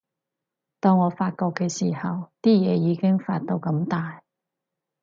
[0.79, 4.23] 到我發覺嘅時候，啲嘢已經發到咁大